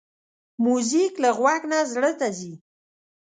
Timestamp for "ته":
2.19-2.27